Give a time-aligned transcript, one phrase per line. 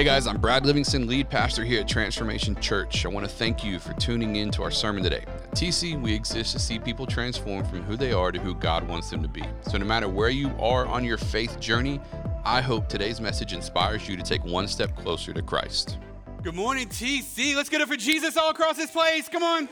[0.00, 3.04] Hey guys, I'm Brad Livingston, lead pastor here at Transformation Church.
[3.04, 5.26] I want to thank you for tuning in to our sermon today.
[5.26, 8.88] At TC, we exist to see people transform from who they are to who God
[8.88, 9.44] wants them to be.
[9.60, 12.00] So, no matter where you are on your faith journey,
[12.46, 15.98] I hope today's message inspires you to take one step closer to Christ.
[16.42, 17.54] Good morning, TC.
[17.54, 19.28] Let's get it for Jesus all across this place.
[19.28, 19.68] Come on.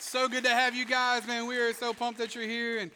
[0.00, 1.46] So good to have you guys, man.
[1.46, 2.80] We are so pumped that you're here.
[2.80, 2.90] And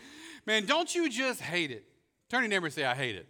[0.46, 1.84] man, don't you just hate it?
[2.28, 3.28] Turn your neighbor and say, I hate it.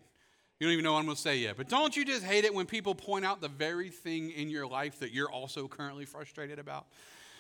[0.59, 1.56] You don't even know what I'm going to say yet.
[1.56, 4.66] But don't you just hate it when people point out the very thing in your
[4.66, 6.87] life that you're also currently frustrated about?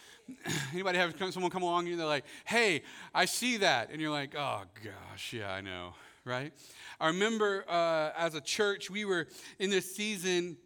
[0.72, 3.90] Anybody have someone come along and they're like, hey, I see that.
[3.90, 6.52] And you're like, oh gosh, yeah, I know, right?
[7.00, 9.26] I remember uh, as a church, we were
[9.58, 10.56] in this season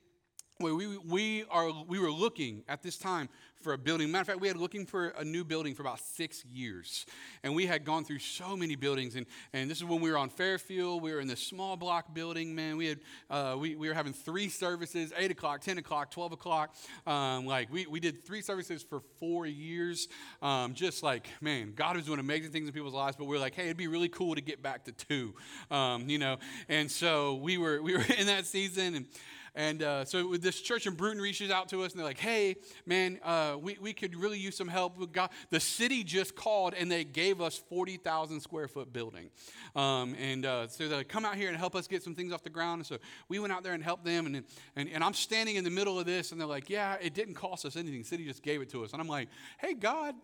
[0.58, 3.30] where we, we, are, we were looking at this time
[3.62, 4.10] for a building.
[4.10, 7.06] Matter of fact, we had looking for a new building for about six years.
[7.42, 9.16] And we had gone through so many buildings.
[9.16, 11.02] And, and this is when we were on Fairfield.
[11.02, 12.76] We were in this small block building, man.
[12.76, 16.74] We, had, uh, we, we were having three services 8 o'clock, 10 o'clock, 12 o'clock.
[17.06, 20.08] Um, like, we, we did three services for four years.
[20.40, 23.16] Um, just like, man, God was doing amazing things in people's lives.
[23.16, 25.34] But we are like, hey, it'd be really cool to get back to two,
[25.70, 26.38] um, you know.
[26.68, 28.94] And so we were, we were in that season.
[28.94, 29.06] And,
[29.54, 32.56] and uh, so this church in Bruton reaches out to us and they're like, hey,
[32.86, 35.12] man, uh, we, we could really use some help.
[35.12, 35.28] God.
[35.50, 39.28] The city just called and they gave us 40,000 square foot building.
[39.76, 42.32] Um, and uh, so they're like, come out here and help us get some things
[42.32, 42.80] off the ground.
[42.80, 42.96] And so
[43.28, 44.24] we went out there and helped them.
[44.24, 44.42] And,
[44.74, 47.34] and, and I'm standing in the middle of this and they're like, yeah, it didn't
[47.34, 47.98] cost us anything.
[47.98, 48.92] The city just gave it to us.
[48.92, 49.28] And I'm like,
[49.58, 50.14] hey, God,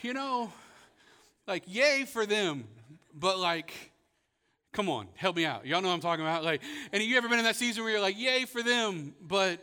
[0.00, 0.50] you know,
[1.46, 2.64] like, yay for them.
[3.12, 3.92] But like,
[4.76, 5.64] Come on, help me out.
[5.64, 6.44] Y'all know what I'm talking about.
[6.44, 6.60] Like,
[6.92, 9.58] and you ever been in that season where you're like, yay for them, but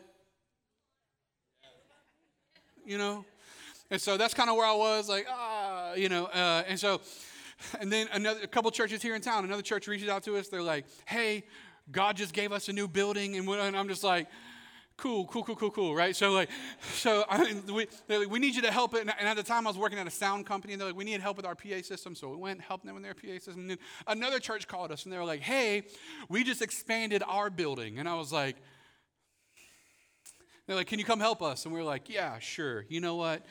[2.83, 3.23] you know?
[3.91, 6.99] And so that's kind of where I was, like, ah, you know, uh, and so,
[7.79, 10.47] and then another a couple churches here in town, another church reaches out to us.
[10.47, 11.43] They're like, hey,
[11.91, 14.25] God just gave us a new building, and, and I'm just like,
[15.03, 16.15] cool, cool, cool, cool, cool, right?
[16.15, 16.49] So like,
[16.93, 19.01] so I, we, like, we need you to help it.
[19.01, 20.95] And, and, at the time I was working at a sound company and they're like,
[20.95, 22.15] we need help with our PA system.
[22.15, 23.59] So we went and helped them with their PA system.
[23.59, 23.77] And then
[24.07, 25.83] another church called us and they were like, hey,
[26.29, 27.99] we just expanded our building.
[27.99, 28.55] And I was like,
[30.67, 31.65] they're like, can you come help us?
[31.65, 32.85] And we were like, yeah, sure.
[32.87, 33.45] You know what?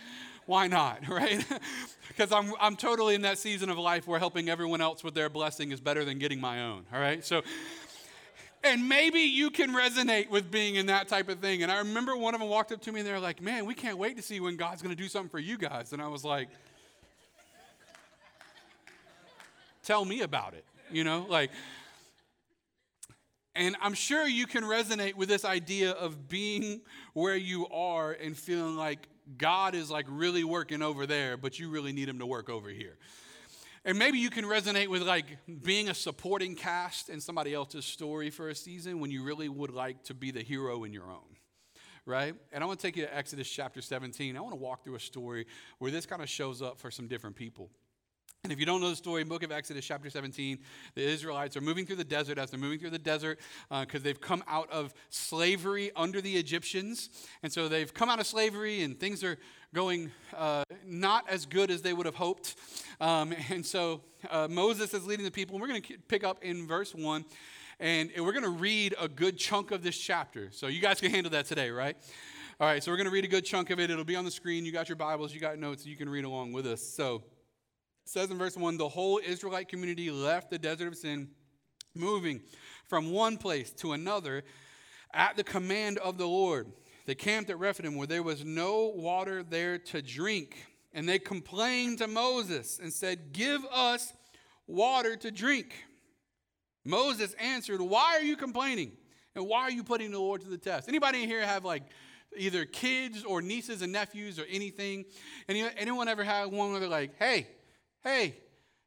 [0.47, 1.45] Why not, right?
[2.09, 5.29] because I'm, I'm totally in that season of life where helping everyone else with their
[5.29, 7.23] blessing is better than getting my own, all right?
[7.23, 7.43] So
[8.65, 11.63] and maybe you can resonate with being in that type of thing.
[11.63, 13.75] And I remember one of them walked up to me and they're like, Man, we
[13.75, 15.93] can't wait to see when God's going to do something for you guys.
[15.93, 16.49] And I was like,
[19.83, 21.27] Tell me about it, you know?
[21.29, 21.51] Like,
[23.55, 26.81] and I'm sure you can resonate with this idea of being
[27.13, 31.69] where you are and feeling like God is like really working over there, but you
[31.69, 32.97] really need Him to work over here.
[33.85, 38.31] And maybe you can resonate with like being a supporting cast in somebody else's story
[38.31, 41.37] for a season when you really would like to be the hero in your own.
[42.07, 42.35] Right?
[42.53, 44.37] And I want to take you to Exodus chapter 17.
[44.37, 45.47] I want to walk through a story
[45.79, 47.71] where this kind of shows up for some different people.
[48.45, 50.59] And if you don't know the story, book of Exodus, chapter 17,
[50.97, 53.39] the Israelites are moving through the desert as they're moving through the desert
[53.71, 57.09] because uh, they've come out of slavery under the Egyptians.
[57.45, 59.39] And so they've come out of slavery and things are
[59.73, 62.57] going uh, not as good as they would have hoped.
[63.03, 65.57] Um, and so uh, Moses is leading the people.
[65.57, 67.25] And we're going to pick up in verse 1.
[67.81, 70.51] And we're going to read a good chunk of this chapter.
[70.53, 71.97] So you guys can handle that today, right?
[72.61, 73.91] All right, so we're going to read a good chunk of it.
[73.91, 74.65] It'll be on the screen.
[74.65, 76.81] You got your Bibles, you got notes, you can read along with us.
[76.81, 77.23] So it
[78.05, 81.31] says in verse 1 the whole Israelite community left the desert of sin,
[81.97, 82.41] moving
[82.87, 84.45] from one place to another
[85.13, 86.71] at the command of the Lord.
[87.07, 90.72] They camped at Rephidim where there was no water there to drink.
[90.95, 94.13] And they complained to Moses and said, Give us
[94.67, 95.75] water to drink.
[96.85, 98.93] Moses answered, Why are you complaining?
[99.35, 100.89] And why are you putting the Lord to the test?
[100.89, 101.85] Anybody in here have like
[102.37, 105.05] either kids or nieces and nephews or anything?
[105.49, 107.47] Any, anyone ever had one where they're like, Hey,
[108.03, 108.37] hey,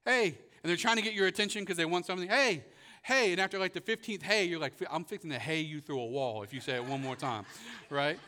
[0.04, 0.26] hey.
[0.26, 2.28] And they're trying to get your attention because they want something.
[2.28, 2.64] Hey,
[3.04, 3.32] hey.
[3.32, 6.06] And after like the 15th hey, you're like, I'm fixing to hey you through a
[6.06, 7.46] wall if you say it one more time,
[7.90, 8.20] right?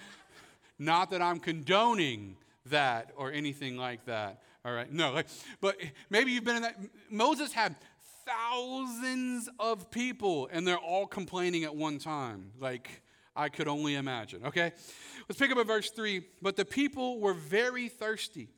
[0.80, 2.38] Not that I'm condoning
[2.70, 4.42] that or anything like that.
[4.66, 4.92] All right.
[4.92, 5.28] No, like,
[5.62, 5.78] but
[6.10, 6.78] maybe you've been in that.
[7.10, 7.76] Moses had
[8.26, 12.52] thousands of people and they're all complaining at one time.
[12.60, 13.02] Like,
[13.36, 14.46] I could only imagine.
[14.46, 14.74] Okay?
[15.30, 16.22] Let's pick up at verse 3.
[16.42, 18.50] But the people were very thirsty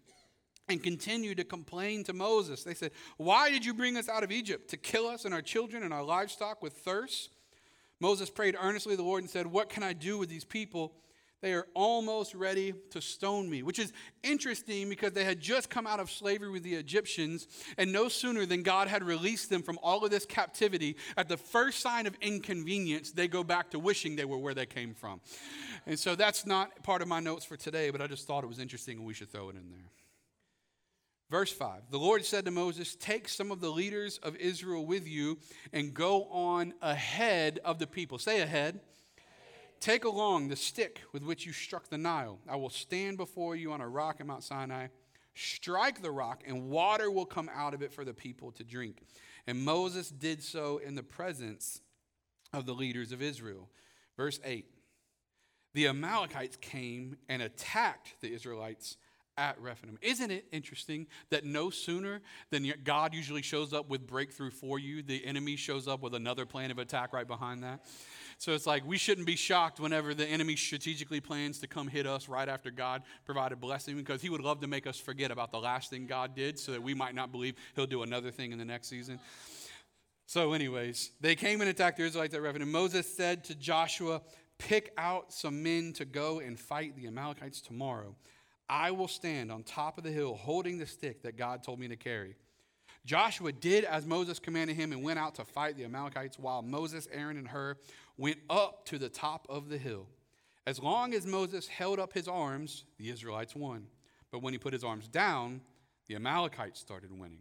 [0.70, 2.64] and continued to complain to Moses.
[2.64, 4.70] They said, Why did you bring us out of Egypt?
[4.70, 7.30] To kill us and our children and our livestock with thirst?
[8.00, 10.94] Moses prayed earnestly to the Lord and said, What can I do with these people
[11.42, 13.94] They are almost ready to stone me, which is
[14.24, 17.48] interesting because they had just come out of slavery with the Egyptians,
[17.78, 21.38] and no sooner than God had released them from all of this captivity, at the
[21.38, 25.22] first sign of inconvenience, they go back to wishing they were where they came from.
[25.86, 28.48] And so that's not part of my notes for today, but I just thought it
[28.48, 29.90] was interesting and we should throw it in there.
[31.30, 35.08] Verse 5 The Lord said to Moses, Take some of the leaders of Israel with
[35.08, 35.38] you
[35.72, 38.18] and go on ahead of the people.
[38.18, 38.82] Say ahead.
[39.80, 42.40] Take along the stick with which you struck the Nile.
[42.50, 44.88] I will stand before you on a rock at Mount Sinai.
[45.36, 49.04] Strike the rock, and water will come out of it for the people to drink.
[49.48, 51.82] And Moses did so in the presence
[52.52, 53.70] of the leaders of Israel.
[54.18, 54.66] Verse 8
[55.74, 58.98] The Amalekites came and attacked the Israelites
[59.40, 59.98] at Rephidim.
[60.02, 62.20] Isn't it interesting that no sooner
[62.52, 66.46] than God usually shows up with breakthrough for you, the enemy shows up with another
[66.46, 67.86] plan of attack right behind that?
[68.38, 72.06] So it's like we shouldn't be shocked whenever the enemy strategically plans to come hit
[72.06, 75.52] us right after God provided blessing because he would love to make us forget about
[75.52, 78.52] the last thing God did so that we might not believe he'll do another thing
[78.52, 79.20] in the next season.
[80.26, 82.72] So, anyways, they came and attacked the Israelites at Rephidim.
[82.72, 84.22] Moses said to Joshua,
[84.60, 88.16] Pick out some men to go and fight the Amalekites tomorrow.
[88.70, 91.88] I will stand on top of the hill holding the stick that God told me
[91.88, 92.36] to carry.
[93.06, 97.08] Joshua did as Moses commanded him and went out to fight the Amalekites, while Moses,
[97.12, 97.78] Aaron, and Hur
[98.18, 100.06] went up to the top of the hill.
[100.68, 103.88] As long as Moses held up his arms, the Israelites won.
[104.32, 105.62] But when he put his arms down,
[106.08, 107.40] the Amalekites started winning.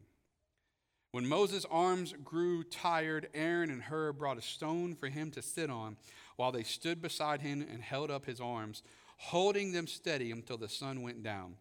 [1.10, 5.70] When Moses' arms grew tired, Aaron and Hur brought a stone for him to sit
[5.70, 5.96] on
[6.36, 8.82] while they stood beside him and held up his arms,
[9.18, 11.56] holding them steady until the sun went down.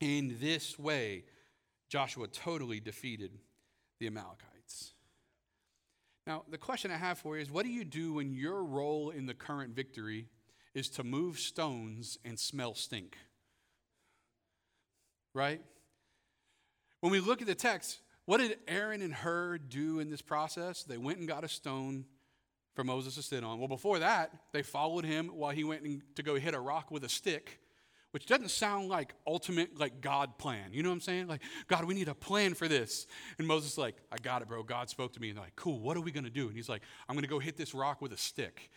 [0.00, 1.24] In this way,
[1.88, 3.38] Joshua totally defeated
[4.00, 4.94] the Amalekites.
[6.26, 9.10] Now, the question I have for you is what do you do when your role
[9.10, 10.28] in the current victory
[10.72, 13.18] is to move stones and smell stink?
[15.34, 15.60] Right?
[17.00, 20.84] When we look at the text, what did Aaron and Hur do in this process?
[20.84, 22.06] They went and got a stone
[22.74, 23.58] for Moses to sit on.
[23.58, 25.82] Well, before that, they followed him while he went
[26.16, 27.60] to go hit a rock with a stick
[28.14, 30.72] which doesn't sound like ultimate like God plan.
[30.72, 31.26] You know what I'm saying?
[31.26, 33.08] Like, God, we need a plan for this.
[33.38, 34.62] And Moses like, I got it, bro.
[34.62, 35.30] God spoke to me.
[35.30, 36.46] And they're like, cool, what are we gonna do?
[36.46, 38.70] And he's like, I'm gonna go hit this rock with a stick.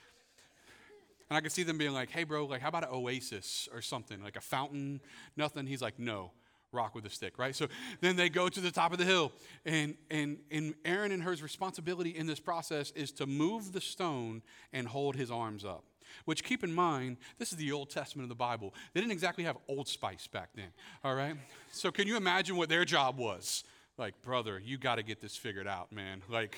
[1.29, 3.79] And I can see them being like, hey, bro, like, how about an oasis or
[3.79, 5.01] something, like a fountain,
[5.35, 5.67] nothing.
[5.67, 6.31] He's like, no,
[6.71, 7.55] rock with a stick, right?
[7.55, 7.67] So
[8.01, 9.31] then they go to the top of the hill.
[9.65, 14.41] And, and, and Aaron and Hur's responsibility in this process is to move the stone
[14.73, 15.83] and hold his arms up.
[16.23, 18.73] Which, keep in mind, this is the Old Testament of the Bible.
[18.93, 20.69] They didn't exactly have Old Spice back then,
[21.03, 21.35] all right?
[21.71, 23.65] So, can you imagine what their job was?
[23.97, 26.21] Like, brother, you got to get this figured out, man.
[26.29, 26.55] Like,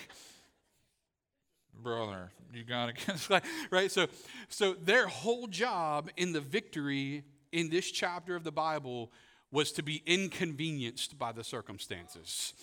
[1.82, 3.92] brother, you got to get like right.
[3.92, 4.08] So,
[4.50, 9.12] so their whole job in the victory in this chapter of the Bible
[9.52, 12.54] was to be inconvenienced by the circumstances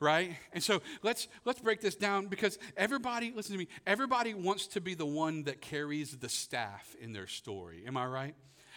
[0.00, 0.36] right?
[0.52, 4.80] And so let's let's break this down because everybody, listen to me, everybody wants to
[4.80, 7.84] be the one that carries the staff in their story.
[7.86, 8.34] Am I right?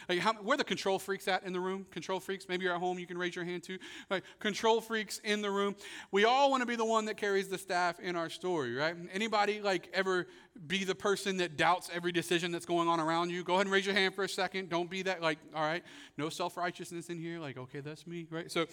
[0.07, 1.85] Like how, where the control freaks at in the room?
[1.91, 2.47] Control freaks.
[2.47, 2.99] Maybe you're at home.
[2.99, 3.77] You can raise your hand too.
[4.09, 5.75] Like control freaks in the room.
[6.11, 8.95] We all want to be the one that carries the staff in our story, right?
[9.13, 10.27] Anybody like ever
[10.67, 13.43] be the person that doubts every decision that's going on around you?
[13.43, 14.69] Go ahead and raise your hand for a second.
[14.69, 15.83] Don't be that like, all right,
[16.17, 17.39] no self righteousness in here.
[17.39, 18.51] Like, okay, that's me, right?
[18.51, 18.65] So,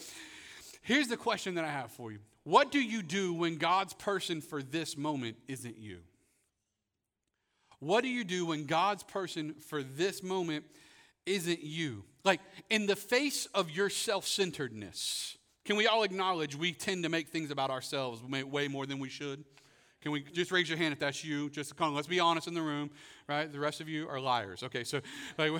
[0.83, 4.41] here's the question that I have for you what do you do when God's person
[4.41, 5.99] for this moment isn't you?
[7.79, 10.65] What do you do when God's person for this moment
[11.27, 12.05] isn't you?
[12.25, 17.09] Like, in the face of your self centeredness, can we all acknowledge we tend to
[17.09, 19.45] make things about ourselves way more than we should?
[20.01, 21.49] Can we just raise your hand if that's you?
[21.51, 22.91] Just come, let's be honest in the room,
[23.29, 23.51] right?
[23.51, 24.65] The rest of you are liars.
[24.65, 25.01] Okay, so
[25.39, 25.53] like,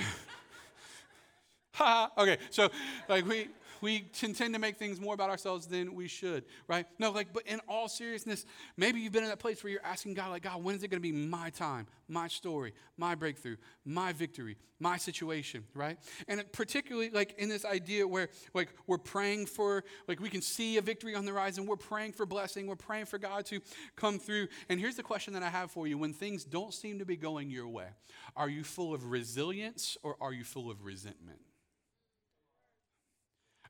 [1.75, 2.11] ha.
[2.19, 2.69] okay, so
[3.09, 3.49] like we
[3.83, 6.87] we tend to make things more about ourselves than we should, right?
[6.99, 8.47] No, like, but in all seriousness,
[8.77, 10.89] maybe you've been in that place where you're asking God, like, God, when is it
[10.89, 15.99] going to be my time, my story, my breakthrough, my victory, my situation, right?
[16.29, 20.77] And particularly, like, in this idea where, like, we're praying for, like, we can see
[20.77, 23.61] a victory on the horizon, we're praying for blessing, we're praying for God to
[23.97, 24.49] come through.
[24.69, 27.17] And here's the question that I have for you when things don't seem to be
[27.17, 27.89] going your way,
[28.37, 31.39] are you full of resilience or are you full of resentment?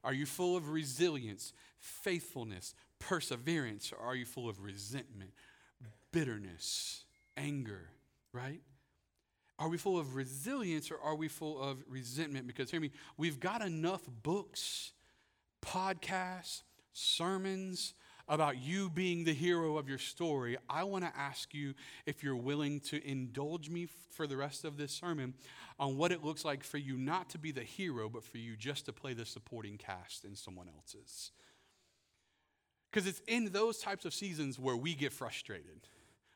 [0.04, 5.30] Are you full of resilience, faithfulness, perseverance, or are you full of resentment,
[6.10, 7.04] bitterness,
[7.36, 7.90] anger,
[8.32, 8.60] right?
[9.58, 12.46] Are we full of resilience or are we full of resentment?
[12.46, 14.92] Because hear me, we've got enough books,
[15.64, 17.94] podcasts, sermons
[18.28, 21.74] about you being the hero of your story, I want to ask you
[22.06, 25.34] if you're willing to indulge me for the rest of this sermon
[25.78, 28.56] on what it looks like for you not to be the hero, but for you
[28.56, 31.32] just to play the supporting cast in someone else's.
[32.90, 35.88] Because it's in those types of seasons where we get frustrated.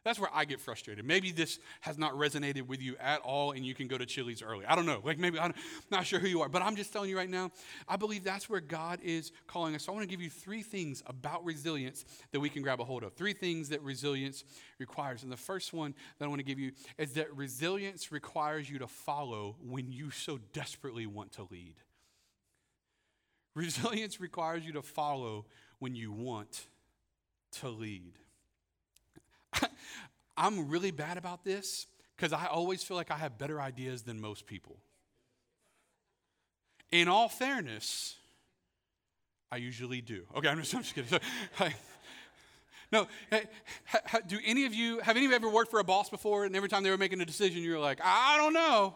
[0.07, 1.05] That's where I get frustrated.
[1.05, 4.41] Maybe this has not resonated with you at all and you can go to Chili's
[4.41, 4.65] early.
[4.65, 5.01] I don't know.
[5.03, 5.53] Like maybe I'm
[5.91, 7.51] not sure who you are, but I'm just telling you right now,
[7.89, 9.83] I believe that's where God is calling us.
[9.83, 12.85] So I want to give you three things about resilience that we can grab a
[12.85, 13.15] hold of.
[13.15, 14.45] Three things that resilience
[14.79, 15.25] requires.
[15.25, 18.79] And the first one that I want to give you is that resilience requires you
[18.79, 21.75] to follow when you so desperately want to lead.
[23.57, 25.47] Resilience requires you to follow
[25.81, 26.69] when you want
[27.55, 28.13] to lead.
[30.37, 31.87] I'm really bad about this
[32.17, 34.77] because I always feel like I have better ideas than most people.
[36.93, 38.17] In all fairness,
[39.51, 40.25] I usually do.
[40.37, 41.21] Okay, I'm just, I'm just kidding.
[42.93, 43.09] No,
[44.29, 46.55] do any of you, have any of you ever worked for a boss before and
[46.55, 48.95] every time they were making a decision, you were like, I don't know.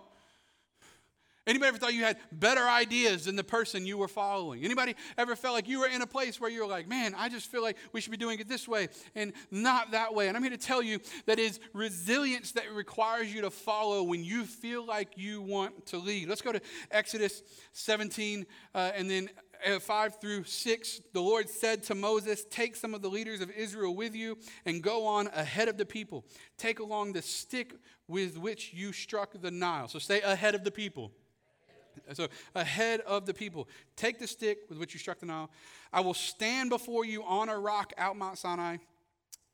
[1.47, 4.63] Anybody ever thought you had better ideas than the person you were following?
[4.63, 7.31] Anybody ever felt like you were in a place where you were like, man, I
[7.31, 10.29] just feel like we should be doing it this way and not that way?
[10.29, 14.23] And I'm here to tell you that is resilience that requires you to follow when
[14.23, 16.29] you feel like you want to lead.
[16.29, 17.43] Let's go to Exodus
[17.73, 19.31] 17 uh, and then
[19.67, 23.51] uh, 5 through 6, the Lord said to Moses, Take some of the leaders of
[23.51, 26.25] Israel with you and go on ahead of the people.
[26.57, 27.75] Take along the stick
[28.09, 29.89] with which you struck the Nile.
[29.89, 31.13] So stay ahead of the people.
[32.13, 35.51] So, ahead of the people, take the stick with which you struck the Nile.
[35.93, 38.79] I will stand before you on a rock out Mount Sinai.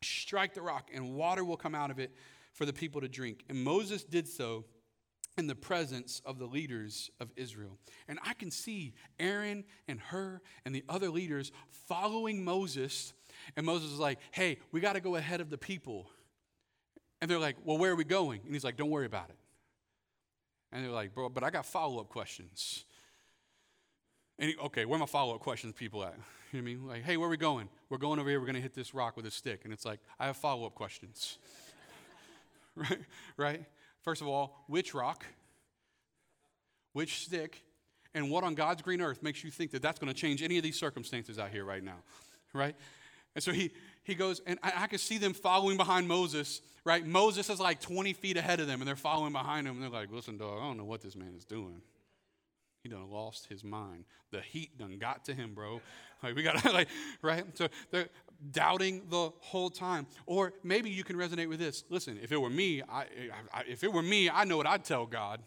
[0.02, 2.12] Strike the rock, and water will come out of it
[2.52, 3.44] for the people to drink.
[3.48, 4.64] And Moses did so
[5.38, 7.78] in the presence of the leaders of Israel.
[8.08, 13.12] And I can see Aaron and Hur and the other leaders following Moses.
[13.56, 16.10] And Moses is like, hey, we got to go ahead of the people.
[17.20, 18.40] And they're like, well, where are we going?
[18.44, 19.36] And he's like, don't worry about it.
[20.76, 22.84] And they're like, bro, but I got follow up questions.
[24.38, 26.12] And he, okay, where my follow up questions people at?
[26.52, 26.86] You know what I mean?
[26.86, 27.70] Like, hey, where we going?
[27.88, 28.38] We're going over here.
[28.38, 29.62] We're going to hit this rock with a stick.
[29.64, 31.38] And it's like, I have follow up questions.
[32.76, 32.98] right?
[33.38, 33.64] Right?
[34.02, 35.24] First of all, which rock?
[36.92, 37.62] Which stick?
[38.14, 40.58] And what on God's green earth makes you think that that's going to change any
[40.58, 42.02] of these circumstances out here right now?
[42.52, 42.76] Right?
[43.34, 43.70] And so he,
[44.06, 47.04] he goes, and I, I could see them following behind Moses, right?
[47.04, 49.90] Moses is like 20 feet ahead of them, and they're following behind him, and they're
[49.90, 51.82] like, listen, dog, I don't know what this man is doing.
[52.84, 54.04] He done lost his mind.
[54.30, 55.80] The heat done got to him, bro.
[56.22, 56.86] Like, we got to, like,
[57.20, 57.44] right?
[57.54, 58.08] So they're
[58.52, 60.06] doubting the whole time.
[60.24, 61.82] Or maybe you can resonate with this.
[61.90, 63.06] Listen, if it were me, I,
[63.52, 65.42] I, if it were me, I know what I'd tell God.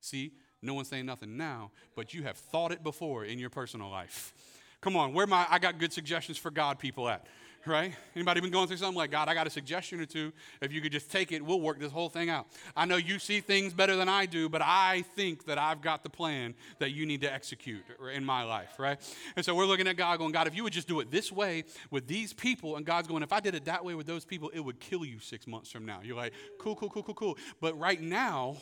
[0.00, 3.90] See, no one's saying nothing now, but you have thought it before in your personal
[3.90, 4.34] life.
[4.80, 7.26] Come on, where my I got good suggestions for God people at?
[7.66, 7.92] Right?
[8.16, 10.32] Anybody been going through something like God, I got a suggestion or two.
[10.62, 12.46] If you could just take it, we'll work this whole thing out.
[12.74, 16.02] I know you see things better than I do, but I think that I've got
[16.02, 17.82] the plan that you need to execute
[18.14, 18.98] in my life, right?
[19.36, 21.30] And so we're looking at God going, God, if you would just do it this
[21.30, 24.24] way with these people, and God's going, if I did it that way with those
[24.24, 26.00] people, it would kill you six months from now.
[26.02, 27.38] You're like, cool, cool, cool, cool, cool.
[27.60, 28.56] But right now,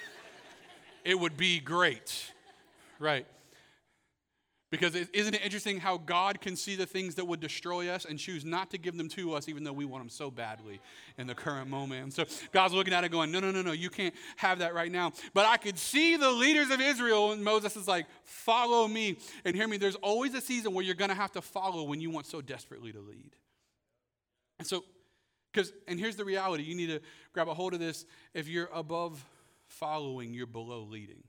[1.06, 2.32] it would be great,
[2.98, 3.26] right?
[4.74, 8.18] Because isn't it interesting how God can see the things that would destroy us and
[8.18, 10.80] choose not to give them to us, even though we want them so badly
[11.16, 12.02] in the current moment?
[12.02, 14.74] And so God's looking at it going, no, no, no, no, you can't have that
[14.74, 15.12] right now.
[15.32, 19.16] But I could see the leaders of Israel, and Moses is like, follow me.
[19.44, 22.00] And hear me, there's always a season where you're going to have to follow when
[22.00, 23.30] you want so desperately to lead.
[24.58, 24.82] And so,
[25.52, 27.00] because, and here's the reality you need to
[27.32, 28.06] grab a hold of this.
[28.34, 29.24] If you're above
[29.68, 31.22] following, you're below leading.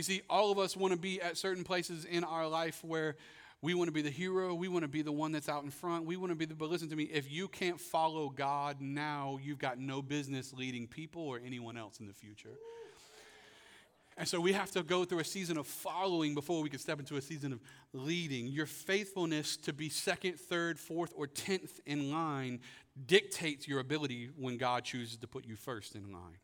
[0.00, 3.16] You see, all of us want to be at certain places in our life where
[3.60, 4.54] we want to be the hero.
[4.54, 6.06] We want to be the one that's out in front.
[6.06, 9.38] We want to be the, but listen to me, if you can't follow God now,
[9.42, 12.48] you've got no business leading people or anyone else in the future.
[14.16, 16.98] And so we have to go through a season of following before we can step
[16.98, 17.60] into a season of
[17.92, 18.46] leading.
[18.46, 22.60] Your faithfulness to be second, third, fourth, or tenth in line
[23.06, 26.38] dictates your ability when God chooses to put you first in line.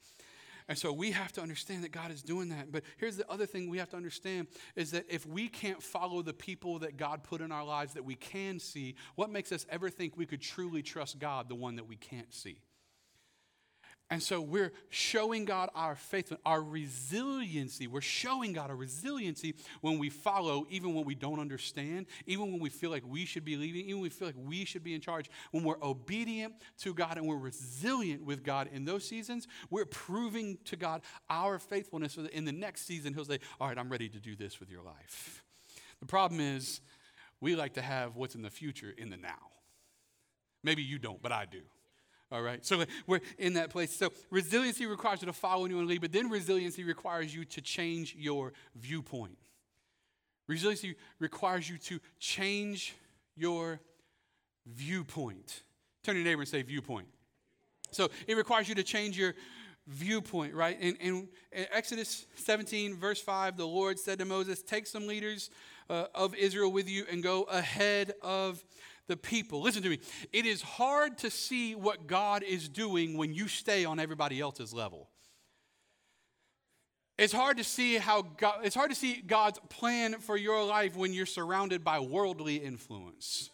[0.68, 2.73] And so we have to understand that God is doing that.
[2.73, 6.23] But here's the other thing we have to understand is that if we can't follow
[6.23, 9.64] the people that God put in our lives that we can see, what makes us
[9.70, 12.58] ever think we could truly trust God, the one that we can't see?
[14.08, 17.88] And so we're showing God our faith, our resiliency.
[17.88, 22.60] We're showing God our resiliency when we follow, even when we don't understand, even when
[22.60, 24.94] we feel like we should be leading, even when we feel like we should be
[24.94, 25.28] in charge.
[25.50, 30.58] When we're obedient to God and we're resilient with God in those seasons, we're proving
[30.66, 33.88] to God our faithfulness so that in the next season, He'll say, All right, I'm
[33.88, 35.42] ready to do this with your life.
[35.98, 36.80] The problem is,
[37.40, 39.50] We like to have what's in the future in the now.
[40.62, 41.62] Maybe you don't, but I do.
[42.33, 42.64] All right.
[42.64, 43.95] So we're in that place.
[43.95, 47.35] So resiliency requires you to follow and you want to lead, but then resiliency requires
[47.35, 49.38] you to change your viewpoint.
[50.49, 52.95] Resiliency requires you to change
[53.37, 53.80] your
[54.66, 55.62] viewpoint.
[56.02, 57.09] Turn to your neighbor and say viewpoint.
[57.90, 59.35] So it requires you to change your
[59.87, 60.78] viewpoint, right?
[60.80, 65.50] In, in, in, Exodus 17, verse 5, the Lord said to Moses, Take some leaders
[65.88, 68.64] uh, of Israel with you and go ahead of
[69.08, 69.62] the people.
[69.62, 69.98] Listen to me.
[70.32, 74.72] It is hard to see what God is doing when you stay on everybody else's
[74.72, 75.08] level.
[77.18, 80.96] It's hard to see how God, it's hard to see God's plan for your life
[80.96, 83.50] when you're surrounded by worldly influence.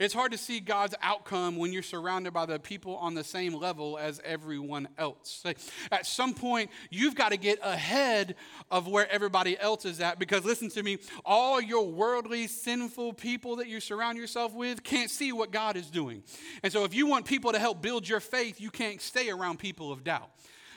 [0.00, 3.52] It's hard to see God's outcome when you're surrounded by the people on the same
[3.52, 5.44] level as everyone else.
[5.92, 8.36] At some point, you've got to get ahead
[8.70, 13.56] of where everybody else is at because listen to me, all your worldly, sinful people
[13.56, 16.22] that you surround yourself with can't see what God is doing.
[16.62, 19.58] And so, if you want people to help build your faith, you can't stay around
[19.58, 20.30] people of doubt.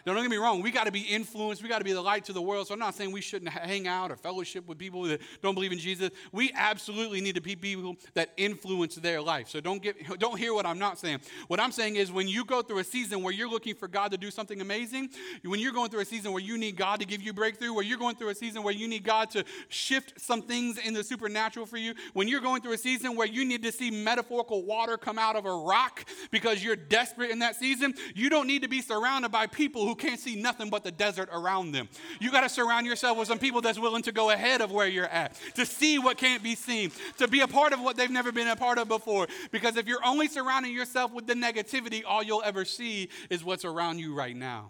[0.06, 1.64] Now, don't get me wrong, we got to be influenced.
[1.64, 2.68] We got to be the light to the world.
[2.68, 5.72] So I'm not saying we shouldn't hang out or fellowship with people that don't believe
[5.72, 6.10] in Jesus.
[6.32, 9.48] We absolutely need to be people that influence their life.
[9.48, 11.22] So don't get don't hear what I'm not saying.
[11.48, 14.12] What I'm saying is when you go through a season where you're looking for God
[14.12, 15.10] to do something amazing,
[15.44, 17.84] when you're going through a season where you need God to give you breakthrough, where
[17.84, 21.04] you're going through a season where you need God to shift some things in the
[21.04, 24.64] supernatural for you, when you're going through a season where you need to see metaphorical
[24.64, 28.64] water come out of a rock because you're desperate in that season, you don't need
[28.64, 31.88] to be surrounded by people who who can't see nothing but the desert around them.
[32.20, 34.88] You got to surround yourself with some people that's willing to go ahead of where
[34.88, 38.10] you're at, to see what can't be seen, to be a part of what they've
[38.10, 39.28] never been a part of before.
[39.52, 43.66] Because if you're only surrounding yourself with the negativity, all you'll ever see is what's
[43.66, 44.70] around you right now.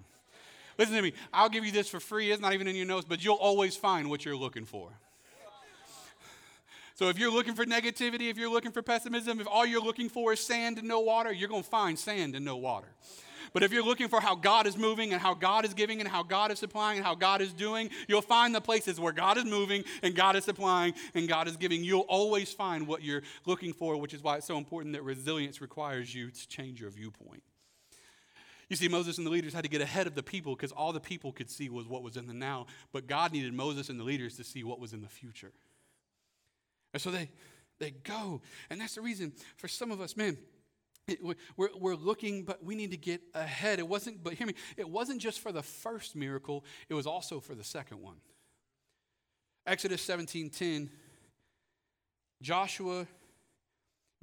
[0.78, 1.14] Listen to me.
[1.32, 2.32] I'll give you this for free.
[2.32, 4.90] It's not even in your notes, but you'll always find what you're looking for.
[6.96, 10.10] So if you're looking for negativity, if you're looking for pessimism, if all you're looking
[10.10, 12.90] for is sand and no water, you're going to find sand and no water.
[13.54, 16.10] But if you're looking for how God is moving and how God is giving and
[16.10, 19.38] how God is supplying and how God is doing, you'll find the places where God
[19.38, 21.84] is moving and God is supplying and God is giving.
[21.84, 25.62] You'll always find what you're looking for, which is why it's so important that resilience
[25.62, 27.44] requires you to change your viewpoint.
[28.70, 30.92] You see, Moses and the leaders had to get ahead of the people because all
[30.92, 34.00] the people could see was what was in the now, but God needed Moses and
[34.00, 35.52] the leaders to see what was in the future.
[36.92, 37.30] And so they
[37.80, 38.42] they go.
[38.70, 40.38] And that's the reason for some of us, man,
[41.22, 43.80] we're, we're looking, but we need to get ahead.
[43.80, 47.40] It wasn't, but hear me, it wasn't just for the first miracle, it was also
[47.40, 48.18] for the second one.
[49.66, 50.90] Exodus 17:10,
[52.42, 53.08] Joshua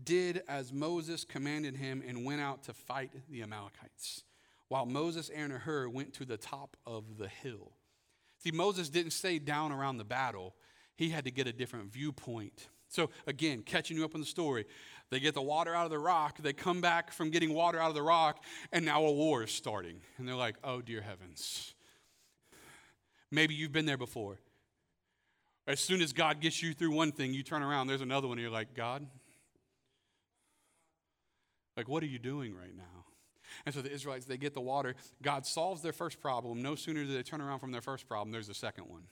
[0.02, 4.24] did as Moses commanded him and went out to fight the Amalekites,
[4.68, 7.72] while Moses, Aaron, and Hur went to the top of the hill.
[8.38, 10.54] See, Moses didn't stay down around the battle,
[10.96, 12.68] he had to get a different viewpoint.
[12.90, 14.66] So, again, catching you up on the story,
[15.10, 16.38] they get the water out of the rock.
[16.38, 19.52] They come back from getting water out of the rock, and now a war is
[19.52, 20.00] starting.
[20.18, 21.74] And they're like, oh, dear heavens.
[23.30, 24.40] Maybe you've been there before.
[25.68, 28.38] As soon as God gets you through one thing, you turn around, there's another one,
[28.38, 29.06] and you're like, God?
[31.76, 33.04] Like, what are you doing right now?
[33.66, 34.96] And so the Israelites, they get the water.
[35.22, 36.60] God solves their first problem.
[36.60, 39.04] No sooner do they turn around from their first problem, there's a second one.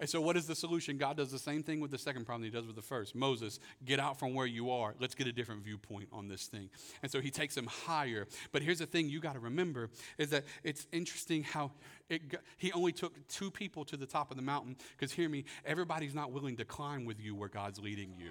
[0.00, 0.98] And so, what is the solution?
[0.98, 3.14] God does the same thing with the second problem he does with the first.
[3.14, 4.94] Moses, get out from where you are.
[4.98, 6.70] Let's get a different viewpoint on this thing.
[7.02, 8.26] And so, he takes him higher.
[8.50, 11.72] But here's the thing you got to remember is that it's interesting how
[12.08, 12.22] it
[12.56, 14.76] he only took two people to the top of the mountain.
[14.96, 18.30] Because, hear me, everybody's not willing to climb with you where God's leading you.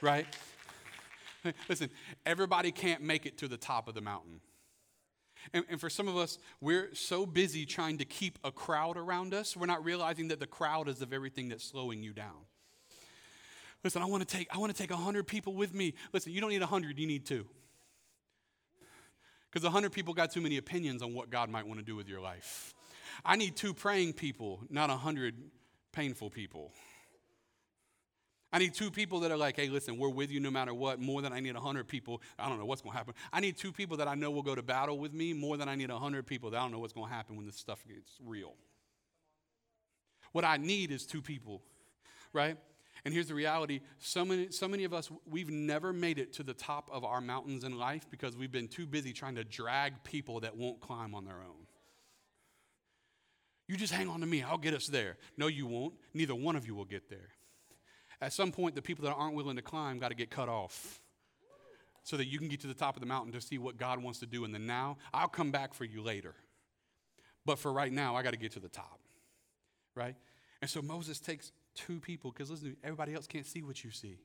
[0.00, 0.26] Right?
[1.68, 1.90] Listen,
[2.26, 4.40] everybody can't make it to the top of the mountain.
[5.52, 9.34] And, and, for some of us, we're so busy trying to keep a crowd around
[9.34, 12.46] us, we're not realizing that the crowd is the very thing that's slowing you down.
[13.84, 15.94] Listen, I want to take I want to take 100 people with me.
[16.12, 17.46] Listen, you don't need 100, you need two.
[19.50, 22.08] Because 100 people got too many opinions on what God might want to do with
[22.08, 22.74] your life.
[23.24, 25.34] I need two praying people, not 100
[25.92, 26.72] painful people.
[28.52, 31.00] I need two people that are like, hey, listen, we're with you no matter what,
[31.00, 32.22] more than I need 100 people.
[32.38, 33.14] I don't know what's going to happen.
[33.30, 35.68] I need two people that I know will go to battle with me more than
[35.68, 37.84] I need 100 people that I don't know what's going to happen when this stuff
[37.86, 38.54] gets real.
[40.32, 41.62] What I need is two people,
[42.32, 42.56] right?
[43.04, 46.42] And here's the reality so many, so many of us, we've never made it to
[46.42, 50.02] the top of our mountains in life because we've been too busy trying to drag
[50.04, 51.66] people that won't climb on their own.
[53.66, 55.18] You just hang on to me, I'll get us there.
[55.36, 55.94] No, you won't.
[56.14, 57.28] Neither one of you will get there.
[58.20, 61.00] At some point, the people that aren't willing to climb got to get cut off
[62.02, 64.02] so that you can get to the top of the mountain to see what God
[64.02, 64.96] wants to do in the now.
[65.12, 66.34] I'll come back for you later.
[67.44, 69.00] But for right now, I got to get to the top.
[69.94, 70.16] Right?
[70.60, 74.18] And so Moses takes two people, because listen, everybody else can't see what you see.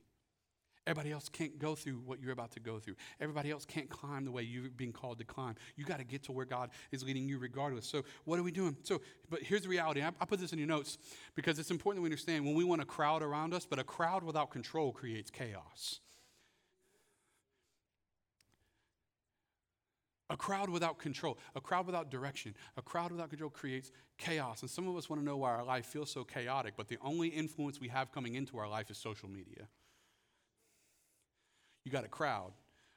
[0.86, 2.96] Everybody else can't go through what you're about to go through.
[3.18, 5.54] Everybody else can't climb the way you're being called to climb.
[5.76, 7.86] You got to get to where God is leading you regardless.
[7.86, 8.76] So, what are we doing?
[8.82, 10.02] So, but here's the reality.
[10.02, 10.98] I, I put this in your notes
[11.34, 13.84] because it's important that we understand when we want a crowd around us, but a
[13.84, 16.00] crowd without control creates chaos.
[20.28, 24.60] A crowd without control, a crowd without direction, a crowd without control creates chaos.
[24.60, 26.98] And some of us want to know why our life feels so chaotic, but the
[27.02, 29.68] only influence we have coming into our life is social media.
[31.84, 32.52] You got a crowd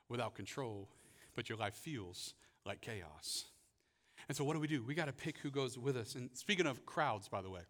[0.09, 0.87] without control,
[1.35, 2.33] but your life feels
[2.65, 3.45] like chaos.
[4.27, 4.83] And so, what do we do?
[4.83, 6.15] We got to pick who goes with us.
[6.15, 7.61] And speaking of crowds, by the way,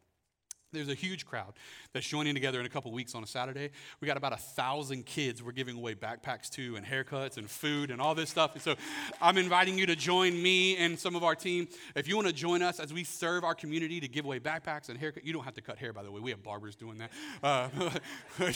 [0.73, 1.53] there's a huge crowd
[1.93, 3.69] that's joining together in a couple weeks on a Saturday.
[4.01, 7.89] We got about a thousand kids we're giving away backpacks to, and haircuts, and food,
[7.89, 8.53] and all this stuff.
[8.53, 8.75] And so
[9.21, 11.69] I'm inviting you to join me and some of our team.
[11.95, 14.89] If you want to join us as we serve our community to give away backpacks
[14.89, 16.19] and haircuts, you don't have to cut hair, by the way.
[16.19, 17.11] We have barbers doing that.
[17.41, 17.69] Uh,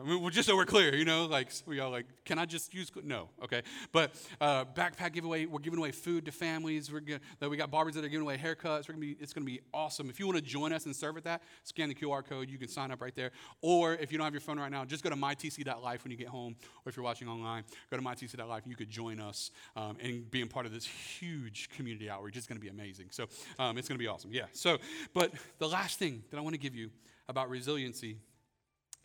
[0.00, 2.46] I mean, well, just so we're clear, you know, like we all like, can I
[2.46, 2.90] just use?
[3.02, 3.62] No, okay.
[3.92, 6.92] But uh, backpack giveaway, we're giving away food to families.
[6.92, 8.88] We're gonna, we got barbers that are giving away haircuts.
[8.88, 10.08] We're gonna be, it's gonna be awesome.
[10.10, 12.48] If you want to join us and serve at that, scan the QR code.
[12.50, 13.30] You can sign up right there.
[13.60, 16.16] Or if you don't have your phone right now, just go to mytc.life when you
[16.16, 16.56] get home.
[16.84, 18.62] Or if you're watching online, go to mytc.life.
[18.66, 22.36] You could join us um, and being part of this huge community outreach.
[22.36, 23.08] It's gonna be amazing.
[23.10, 23.26] So
[23.58, 24.32] um, it's gonna be awesome.
[24.32, 24.46] Yeah.
[24.52, 24.78] So,
[25.12, 26.90] but the last thing that I want to give you
[27.28, 28.18] about resiliency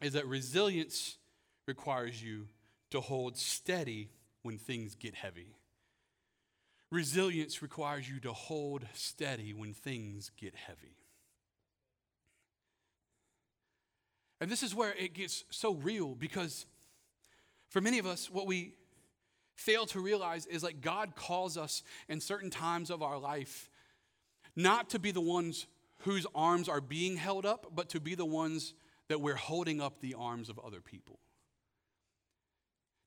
[0.02, 1.18] is that resilience
[1.68, 2.48] requires you
[2.92, 4.10] to hold steady
[4.42, 5.56] when things get heavy.
[6.92, 10.96] Resilience requires you to hold steady when things get heavy.
[14.42, 16.66] And this is where it gets so real because
[17.70, 18.74] for many of us, what we
[19.56, 23.70] fail to realize is like God calls us in certain times of our life
[24.56, 25.68] not to be the ones
[26.00, 28.74] whose arms are being held up, but to be the ones
[29.10, 31.20] that we're holding up the arms of other people.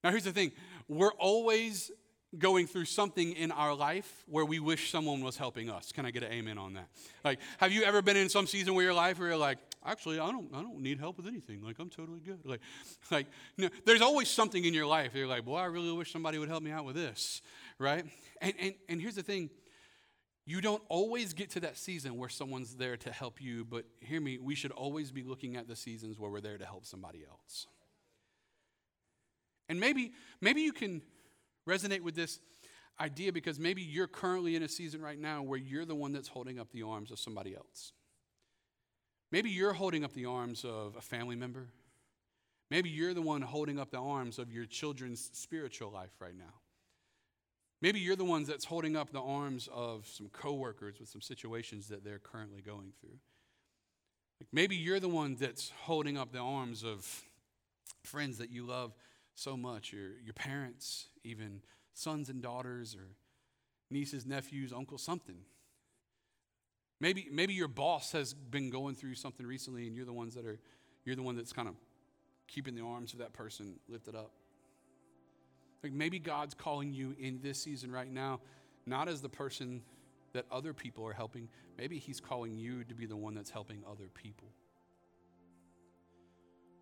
[0.05, 0.53] Now, here's the thing
[0.89, 1.91] we're always
[2.39, 5.93] going through something in our life where we wish someone was helping us.
[5.93, 6.89] Can I get an amen on that?
[7.25, 10.19] Like, have you ever been in some season where your life where you're like, actually,
[10.19, 11.63] I don't, I don't need help with anything.
[11.63, 12.41] Like, I'm totally good.
[12.45, 12.61] Like,
[13.11, 15.15] like, you know, there's always something in your life.
[15.15, 17.43] You're like, boy, I really wish somebody would help me out with this,
[17.79, 18.05] right?
[18.41, 19.51] And and and here's the thing.
[20.45, 24.21] You don't always get to that season where someone's there to help you, but hear
[24.21, 27.25] me, we should always be looking at the seasons where we're there to help somebody
[27.29, 27.69] else.
[29.69, 31.03] And maybe, maybe you can
[31.69, 32.41] resonate with this
[33.01, 36.29] idea because maybe you're currently in a season right now where you're the one that's
[36.29, 37.93] holding up the arms of somebody else.
[39.31, 41.69] Maybe you're holding up the arms of a family member.
[42.71, 46.62] Maybe you're the one holding up the arms of your children's spiritual life right now.
[47.83, 51.89] Maybe you're the ones that's holding up the arms of some coworkers with some situations
[51.89, 53.19] that they're currently going through.
[54.41, 57.23] Like maybe you're the one that's holding up the arms of
[58.05, 58.93] friends that you love
[59.35, 61.61] so much, your, your parents, even
[61.93, 63.09] sons and daughters, or
[63.91, 65.39] nieces, nephews, uncles, something.
[67.01, 70.47] Maybe, maybe your boss has been going through something recently, and you're the ones that
[70.47, 70.61] are,
[71.05, 71.75] you're the one that's kind of
[72.47, 74.31] keeping the arms of that person lifted up.
[75.83, 78.41] Like maybe God's calling you in this season right now,
[78.87, 79.83] not as the person
[80.33, 81.49] that other people are helping.
[81.77, 84.49] Maybe He's calling you to be the one that's helping other people.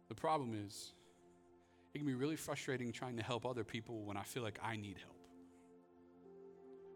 [0.08, 0.92] The problem is,
[1.94, 4.76] it can be really frustrating trying to help other people when I feel like I
[4.76, 5.16] need help.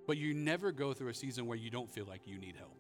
[0.07, 2.77] But you never go through a season where you don't feel like you need help.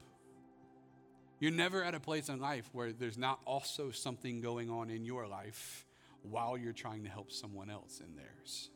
[1.40, 5.04] You're never at a place in life where there's not also something going on in
[5.04, 5.86] your life
[6.22, 8.70] while you're trying to help someone else in theirs.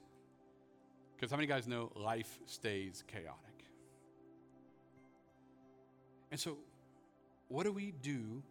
[1.18, 3.34] Because how many guys know life stays chaotic?
[6.30, 6.58] And so,
[7.48, 8.42] what do we do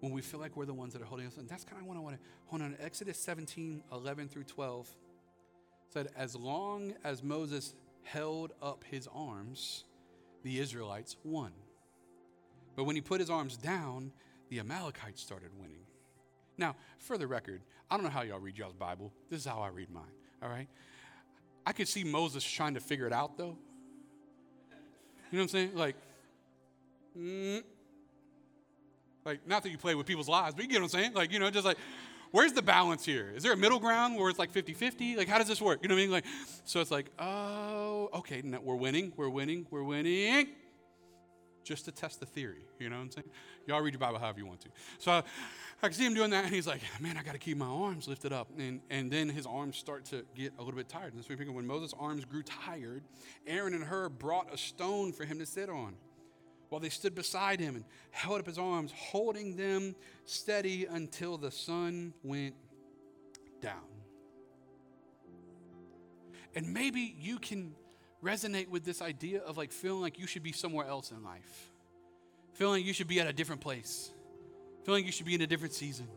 [0.00, 1.36] when we feel like we're the ones that are holding us?
[1.36, 2.76] And that's kind of what I want to hold on.
[2.80, 4.88] Exodus 17, 11 through 12
[5.90, 9.84] said, As long as Moses held up his arms,
[10.44, 11.52] the Israelites won.
[12.74, 14.12] But when he put his arms down,
[14.48, 15.84] the Amalekites started winning.
[16.56, 19.12] Now, for the record, I don't know how y'all read y'all's Bible.
[19.28, 20.04] This is how I read mine,
[20.42, 20.68] all right?
[21.68, 23.54] I could see Moses trying to figure it out though.
[25.30, 25.74] You know what I'm saying?
[25.74, 25.96] Like,
[27.14, 27.62] mm,
[29.26, 31.12] like not that you play with people's lives, but you get what I'm saying?
[31.12, 31.76] Like, you know, just like,
[32.30, 33.34] where's the balance here?
[33.36, 35.16] Is there a middle ground where it's like 50 50?
[35.16, 35.80] Like, how does this work?
[35.82, 36.10] You know what I mean?
[36.10, 36.24] Like,
[36.64, 40.48] so it's like, oh, okay, we're winning, we're winning, we're winning.
[41.68, 43.30] Just to test the theory, you know what I'm saying?
[43.66, 44.70] Y'all read your Bible however you want to.
[44.98, 45.22] So I
[45.82, 48.08] can see him doing that, and he's like, man, I got to keep my arms
[48.08, 48.48] lifted up.
[48.56, 51.12] And, and then his arms start to get a little bit tired.
[51.12, 53.02] And so we when Moses' arms grew tired,
[53.46, 55.94] Aaron and Hur brought a stone for him to sit on.
[56.68, 61.50] while they stood beside him and held up his arms, holding them steady until the
[61.50, 62.54] sun went
[63.60, 63.74] down.
[66.54, 67.74] And maybe you can
[68.22, 71.70] resonate with this idea of like feeling like you should be somewhere else in life,
[72.54, 74.10] feeling like you should be at a different place,
[74.84, 76.08] feeling you should be in a different season,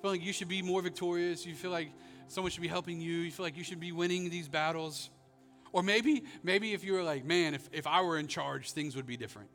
[0.00, 1.44] feeling you should be more victorious.
[1.44, 1.90] You feel like
[2.28, 3.14] someone should be helping you.
[3.14, 5.10] You feel like you should be winning these battles.
[5.72, 8.94] Or maybe, maybe if you were like, man, if, if I were in charge, things
[8.94, 9.48] would be different.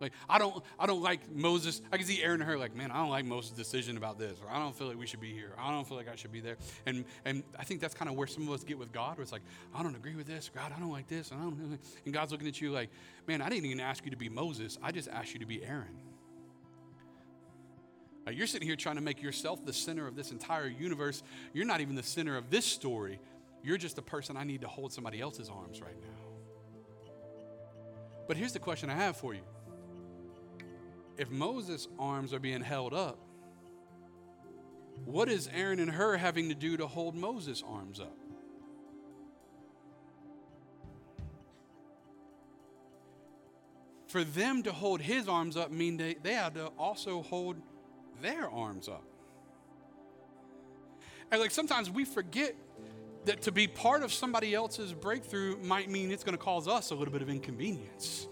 [0.00, 1.82] Like, I don't, I don't like Moses.
[1.92, 4.38] I can see Aaron and Hur like, man, I don't like Moses' decision about this,
[4.42, 5.52] or I don't feel like we should be here.
[5.58, 6.56] I don't feel like I should be there.
[6.86, 9.22] And and I think that's kind of where some of us get with God, where
[9.22, 9.42] it's like,
[9.74, 11.78] I don't agree with this, God, I don't like this, and I don't.
[12.04, 12.90] And God's looking at you like,
[13.26, 14.78] man, I didn't even ask you to be Moses.
[14.82, 15.98] I just asked you to be Aaron.
[18.26, 21.22] Like you're sitting here trying to make yourself the center of this entire universe.
[21.54, 23.20] You're not even the center of this story.
[23.62, 26.18] You're just a person I need to hold somebody else's arms right now.
[28.26, 29.40] But here's the question I have for you
[31.18, 33.18] if Moses' arms are being held up,
[35.04, 38.16] what is Aaron and Hur having to do to hold Moses' arms up?
[44.06, 47.56] For them to hold his arms up mean they, they had to also hold
[48.22, 49.04] their arms up.
[51.30, 52.54] And like sometimes we forget
[53.26, 56.90] that to be part of somebody else's breakthrough might mean it's going to cause us
[56.90, 58.26] a little bit of inconvenience.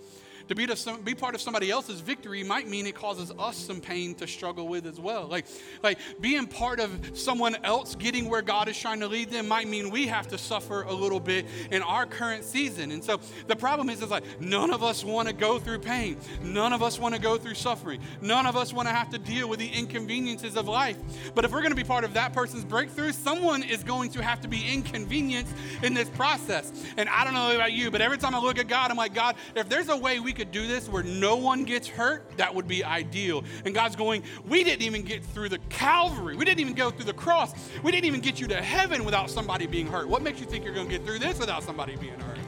[0.49, 3.57] To be, to some, be part of somebody else's victory might mean it causes us
[3.57, 5.27] some pain to struggle with as well.
[5.27, 5.47] Like,
[5.83, 9.67] like being part of someone else getting where God is trying to lead them might
[9.67, 12.93] mean we have to suffer a little bit in our current season.
[12.93, 16.17] And so the problem is, is like none of us want to go through pain.
[16.43, 18.01] None of us want to go through suffering.
[18.21, 20.97] None of us want to have to deal with the inconveniences of life.
[21.35, 24.23] But if we're going to be part of that person's breakthrough, someone is going to
[24.23, 26.73] have to be inconvenienced in this process.
[26.97, 29.15] And I don't know about you, but every time I look at God, I'm like,
[29.15, 32.55] God, if there's a way we could do this where no one gets hurt, that
[32.55, 33.43] would be ideal.
[33.65, 36.37] And God's going, We didn't even get through the Calvary.
[36.37, 37.53] We didn't even go through the cross.
[37.83, 40.09] We didn't even get you to heaven without somebody being hurt.
[40.09, 42.39] What makes you think you're going to get through this without somebody being hurt?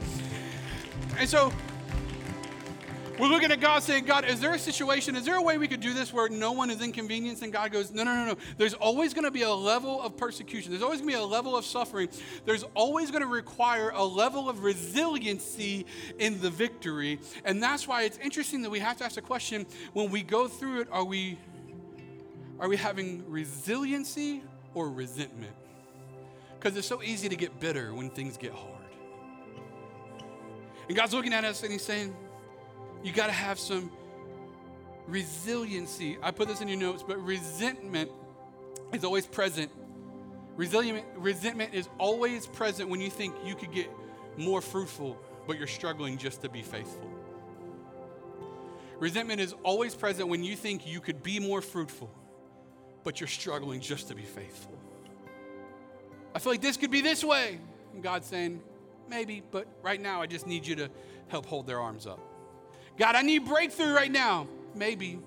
[1.17, 1.51] And so
[3.19, 5.67] we're looking at God saying, God, is there a situation, is there a way we
[5.67, 7.43] could do this where no one is inconvenienced?
[7.43, 8.37] And God goes, No, no, no, no.
[8.57, 10.71] There's always going to be a level of persecution.
[10.71, 12.09] There's always going to be a level of suffering.
[12.45, 15.85] There's always going to require a level of resiliency
[16.17, 17.19] in the victory.
[17.43, 20.47] And that's why it's interesting that we have to ask the question when we go
[20.47, 21.37] through it, are we,
[22.59, 25.53] are we having resiliency or resentment?
[26.57, 28.75] Because it's so easy to get bitter when things get hard.
[30.87, 32.15] And God's looking at us and He's saying,
[33.03, 33.91] you got to have some
[35.07, 36.17] resiliency.
[36.21, 38.11] I put this in your notes, but resentment
[38.93, 39.71] is always present.
[40.55, 43.89] Resilience, resentment is always present when you think you could get
[44.37, 47.09] more fruitful, but you're struggling just to be faithful.
[48.99, 52.11] Resentment is always present when you think you could be more fruitful,
[53.03, 54.77] but you're struggling just to be faithful.
[56.35, 57.59] I feel like this could be this way.
[57.93, 58.61] And God's saying,
[59.07, 60.89] maybe, but right now I just need you to
[61.29, 62.19] help hold their arms up.
[62.99, 64.47] God, I need breakthrough right now.
[64.75, 65.17] Maybe.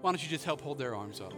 [0.00, 1.34] Why don't you just help hold their arms up?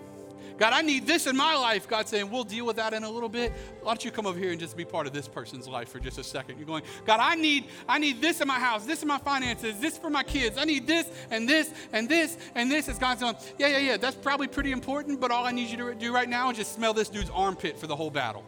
[0.59, 1.89] God, I need this in my life.
[1.89, 3.53] God's saying, we'll deal with that in a little bit.
[3.81, 5.99] Why don't you come over here and just be part of this person's life for
[5.99, 6.59] just a second?
[6.59, 9.81] You're going, God, I need, I need this in my house, this in my finances,
[9.81, 10.59] this for my kids.
[10.59, 12.89] I need this and this and this and this.
[12.89, 15.79] As God's going, yeah, yeah, yeah, that's probably pretty important, but all I need you
[15.79, 18.45] to do right now is just smell this dude's armpit for the whole battle.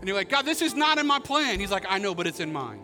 [0.00, 1.60] And you're like, God, this is not in my plan.
[1.60, 2.80] He's like, I know, but it's in mine.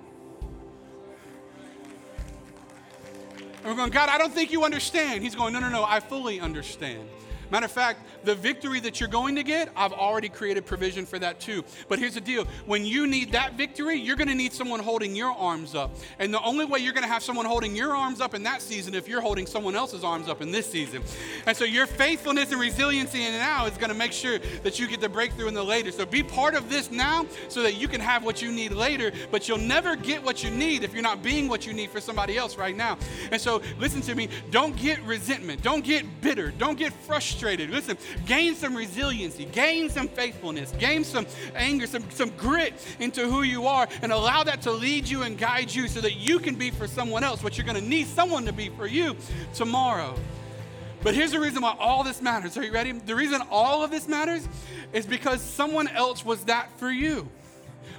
[3.62, 5.22] And we're going, God, I don't think you understand.
[5.22, 7.09] He's going, no, no, no, I fully understand.
[7.53, 11.19] Matter of fact, the victory that you're going to get, I've already created provision for
[11.19, 11.62] that too.
[11.87, 15.15] But here's the deal when you need that victory, you're going to need someone holding
[15.15, 15.95] your arms up.
[16.19, 18.62] And the only way you're going to have someone holding your arms up in that
[18.62, 21.03] season if you're holding someone else's arms up in this season.
[21.47, 24.88] And so your faithfulness and resiliency in now is going to make sure that you
[24.88, 25.93] get the breakthrough in the later.
[25.93, 29.12] So be part of this now so that you can have what you need later,
[29.31, 32.01] but you'll never get what you need if you're not being what you need for
[32.01, 32.97] somebody else right now.
[33.31, 37.70] And so listen to me, don't get resentment, don't get bitter, don't get frustrated frustrated.
[37.70, 41.26] Listen, gain some resiliency, gain some faithfulness, gain some
[41.57, 45.37] anger, some, some grit into who you are, and allow that to lead you and
[45.37, 48.07] guide you so that you can be for someone else what you're going to need
[48.07, 49.16] someone to be for you
[49.55, 50.14] tomorrow.
[51.02, 52.57] But here's the reason why all this matters.
[52.57, 52.92] Are you ready?
[52.92, 54.46] The reason all of this matters
[54.92, 57.28] is because someone else was that for you.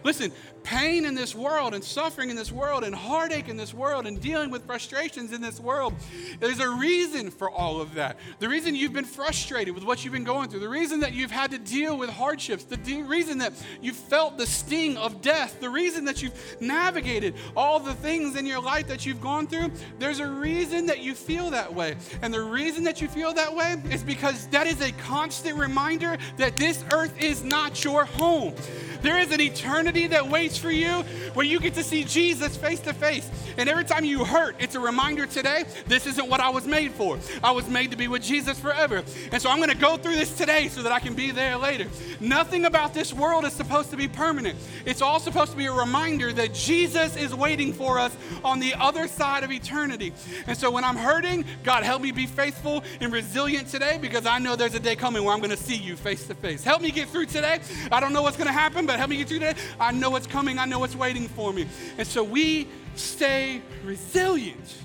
[0.06, 0.32] Listen,
[0.64, 4.22] pain in this world and suffering in this world and heartache in this world and
[4.22, 5.94] dealing with frustrations in this world.
[6.40, 8.18] There's a reason for all of that.
[8.40, 11.32] The reason you've been frustrated with what you've been going through, the reason that you've
[11.32, 15.60] had to deal with hardships, the de- reason that you've felt the sting of death,
[15.60, 19.72] the reason that you've navigated all the things in your life that you've gone through,
[20.00, 21.96] there's a reason that you feel that way.
[22.22, 26.18] And the reason that you feel that way is because that is a constant reminder
[26.38, 28.54] that this earth is not your home.
[29.02, 32.80] There is an eternity that waits for you where you get to see Jesus face
[32.82, 33.30] to face.
[33.58, 36.92] And every time you hurt, it's a reminder today this isn't what I was made
[36.92, 37.20] for.
[37.44, 39.04] I was made to be with Jesus forever.
[39.32, 41.58] And so I'm going to go through this today so that I can be there
[41.58, 41.88] later.
[42.20, 44.58] Nothing about this world is supposed to be permanent.
[44.86, 48.74] It's all supposed to be a reminder that Jesus is waiting for us on the
[48.76, 50.14] other side of eternity.
[50.48, 54.40] And so when I'm hurting, God, help me be faithful and resilient today because I
[54.40, 56.64] know there's a day coming where I'm going to see you face to face.
[56.64, 57.60] Help me get through today.
[57.92, 59.60] I don't know what's going to happen, but help me get through today.
[59.80, 61.66] I know what's coming, I know what's waiting for me.
[61.98, 64.76] And so we stay resilient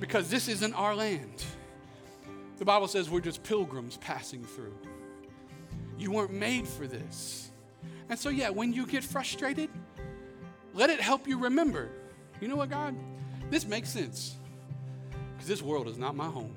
[0.00, 1.44] because this isn't our land.
[2.56, 4.72] The Bible says we're just pilgrims passing through.
[5.98, 7.50] You weren't made for this.
[8.08, 9.68] And so, yeah, when you get frustrated,
[10.72, 11.90] let it help you remember
[12.40, 12.96] you know what, God?
[13.48, 14.36] This makes sense
[15.32, 16.52] because this world is not my home.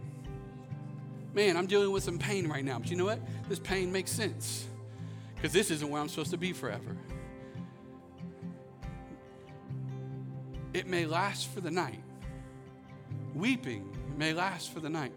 [1.33, 3.19] Man, I'm dealing with some pain right now, but you know what?
[3.47, 4.65] This pain makes sense
[5.35, 6.97] because this isn't where I'm supposed to be forever.
[10.77, 12.03] It may last for the night.
[13.33, 15.11] Weeping may last for the night,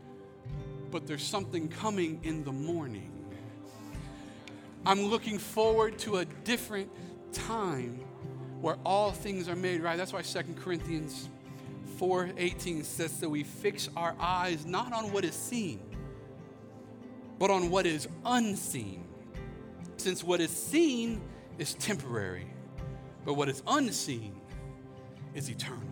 [0.90, 3.12] but there's something coming in the morning.
[4.86, 6.90] I'm looking forward to a different
[7.34, 8.00] time
[8.62, 9.98] where all things are made right.
[9.98, 11.28] That's why 2 Corinthians
[11.98, 15.78] 4:18 says that we fix our eyes not on what is seen,
[17.38, 19.04] but on what is unseen.
[19.98, 21.20] Since what is seen
[21.58, 22.50] is temporary,
[23.26, 24.39] but what is unseen
[25.34, 25.82] is eternal.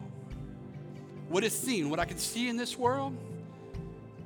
[1.29, 3.17] What is seen, what I can see in this world,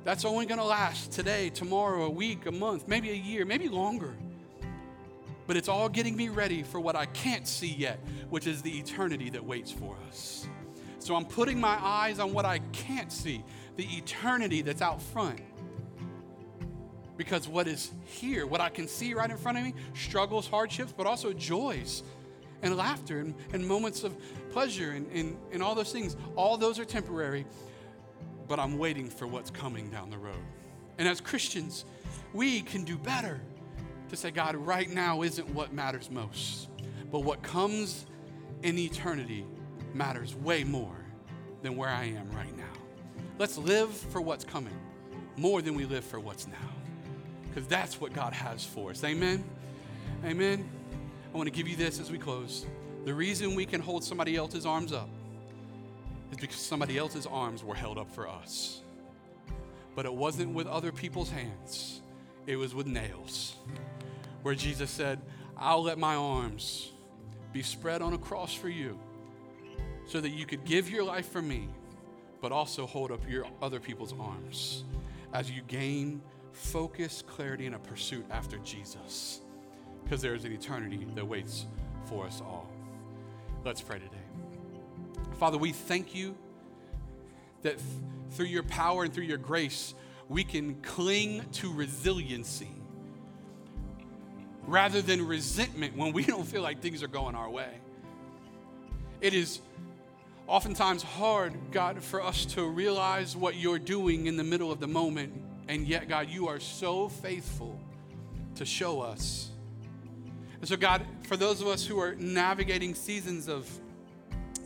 [0.03, 3.69] that's only going to last today, tomorrow, a week, a month, maybe a year, maybe
[3.69, 4.13] longer
[5.47, 7.99] but it's all getting me ready for what I can't see yet,
[8.29, 10.47] which is the eternity that waits for us.
[10.99, 13.43] So I'm putting my eyes on what I can't see,
[13.75, 15.41] the eternity that's out front.
[17.17, 20.93] Because what is here, what I can see right in front of me, struggles, hardships,
[20.95, 22.03] but also joys
[22.63, 24.15] and laughter and, and moments of
[24.51, 27.45] pleasure and, and, and all those things, all those are temporary,
[28.47, 30.43] but I'm waiting for what's coming down the road.
[30.97, 31.85] And as Christians,
[32.33, 33.39] we can do better
[34.09, 36.69] to say, God, right now isn't what matters most,
[37.11, 38.05] but what comes
[38.63, 39.45] in eternity
[39.93, 40.95] matters way more
[41.61, 42.63] than where I am right now.
[43.39, 44.77] Let's live for what's coming
[45.35, 46.53] more than we live for what's now,
[47.49, 49.03] because that's what God has for us.
[49.03, 49.43] Amen.
[50.23, 50.69] Amen.
[51.33, 52.65] I want to give you this as we close.
[53.05, 55.09] The reason we can hold somebody else's arms up
[56.31, 58.81] is because somebody else's arms were held up for us.
[59.95, 62.01] But it wasn't with other people's hands,
[62.45, 63.55] it was with nails
[64.43, 65.19] where Jesus said,
[65.57, 66.91] I'll let my arms
[67.51, 68.99] be spread on a cross for you
[70.05, 71.69] so that you could give your life for me,
[72.41, 74.83] but also hold up your other people's arms
[75.33, 79.39] as you gain focus, clarity, and a pursuit after Jesus.
[80.03, 81.65] Because there is an eternity that waits
[82.05, 82.69] for us all.
[83.63, 84.17] Let's pray today.
[85.39, 86.35] Father, we thank you
[87.61, 87.81] that th-
[88.31, 89.93] through your power and through your grace,
[90.29, 92.69] we can cling to resiliency
[94.65, 97.69] rather than resentment when we don't feel like things are going our way.
[99.21, 99.61] It is
[100.47, 104.87] oftentimes hard, God, for us to realize what you're doing in the middle of the
[104.87, 105.33] moment.
[105.67, 107.79] And yet, God, you are so faithful
[108.55, 109.49] to show us.
[110.63, 113.69] And so, God, for those of us who are navigating seasons of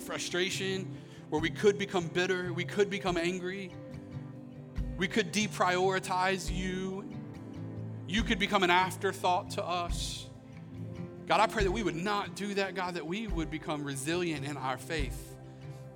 [0.02, 0.96] frustration,
[1.32, 3.72] where we could become bitter, we could become angry,
[4.96, 7.04] we could deprioritize you
[8.08, 10.28] you could become an afterthought to us.
[11.28, 14.46] God, I pray that we would not do that, God, that we would become resilient
[14.46, 15.36] in our faith,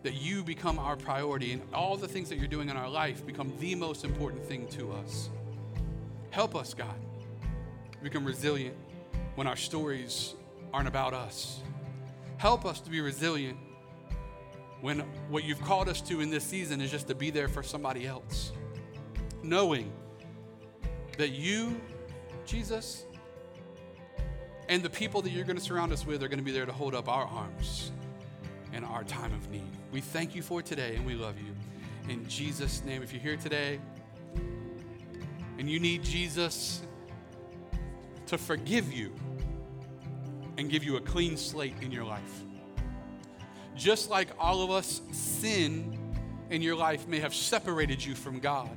[0.01, 3.23] that you become our priority, and all the things that you're doing in our life
[3.23, 5.29] become the most important thing to us.
[6.31, 6.95] Help us, God,
[8.01, 8.75] become resilient
[9.36, 10.36] when our stories
[10.74, 11.62] aren't about us.
[12.38, 13.58] Help us to be resilient
[14.82, 17.62] when what you've called us to in this season is just to be there for
[17.62, 18.52] somebody else,
[19.44, 19.91] knowing
[21.17, 21.80] that you
[22.46, 23.06] Jesus.
[24.70, 26.65] And the people that you're going to surround us with are going to be there
[26.65, 27.91] to hold up our arms
[28.74, 29.70] in our time of need.
[29.91, 31.54] We thank you for today and we love you.
[32.12, 33.79] In Jesus' name, if you're here today
[35.58, 36.82] and you need Jesus
[38.32, 39.13] to forgive you,
[40.58, 42.44] and give you a clean slate in your life.
[43.75, 45.98] Just like all of us, sin
[46.50, 48.69] in your life may have separated you from God.